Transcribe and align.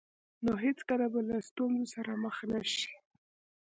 نو 0.45 0.51
هېڅکله 0.65 1.05
به 1.13 1.19
له 1.29 1.37
ستونزو 1.49 1.85
سره 1.95 2.11
مخ 2.23 2.37
نه 2.51 2.61
شئ. 2.73 2.93